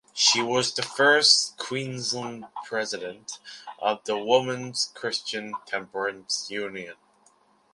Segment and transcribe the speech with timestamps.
[0.15, 3.37] She was the first Queensland president
[3.77, 6.95] of the Woman’s Christian Temperance Union.